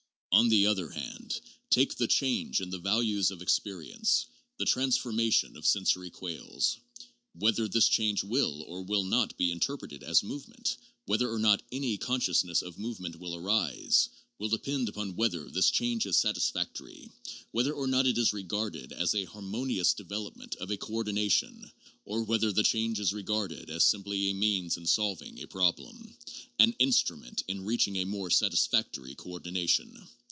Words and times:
'On 0.41 0.47
the 0.47 0.65
other 0.65 0.89
hand, 0.91 1.41
take 1.69 1.95
the 1.97 2.07
change 2.07 2.61
in 2.61 2.71
values 2.81 3.31
of 3.31 3.41
experience, 3.41 4.27
the 4.57 4.65
transformation 4.65 5.57
of 5.57 5.65
sensory 5.65 6.09
quales. 6.09 6.77
Whether 7.37 7.67
this 7.67 7.89
change 7.89 8.23
will 8.23 8.63
or 8.63 8.81
will 8.81 9.03
not 9.03 9.37
be 9.37 9.51
inter 9.51 9.75
preted 9.77 10.03
as 10.03 10.23
movement, 10.23 10.77
whether 11.05 11.29
or 11.29 11.37
not 11.37 11.61
any 11.73 11.97
consciousness 11.97 12.61
of 12.61 12.79
move 12.79 13.01
ment 13.01 13.17
will 13.17 13.35
arise, 13.35 14.07
will 14.39 14.47
depend 14.47 14.87
upon 14.87 15.17
whether 15.17 15.49
this 15.49 15.69
change 15.69 16.05
is 16.05 16.17
satis 16.17 16.49
factory, 16.49 17.11
whether 17.51 17.73
or 17.73 17.85
not 17.85 18.07
it 18.07 18.17
is 18.17 18.31
regarded 18.31 18.93
as 18.93 19.13
a 19.13 19.25
harmonious 19.25 19.93
develop 19.93 20.37
ment 20.37 20.55
of 20.55 20.71
a 20.71 20.77
coordination, 20.77 21.69
or 22.05 22.23
whether 22.23 22.53
the 22.53 22.63
change 22.63 23.01
is 23.01 23.13
regarded 23.13 23.69
as 23.69 23.83
simply 23.85 24.29
a 24.29 24.33
means 24.33 24.77
in 24.77 24.87
solving 24.87 25.39
a 25.39 25.45
problem, 25.47 26.17
an 26.57 26.73
instrument 26.79 27.43
in 27.49 27.65
reaching 27.65 27.97
a 27.97 28.05
more 28.05 28.31
satisfactory 28.31 29.13
coordination. 29.13 30.07